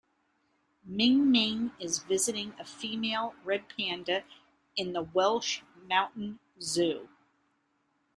[0.83, 4.23] Ming Ming is visiting a female red panda
[4.75, 7.07] in the Welsh Mountain Zoo.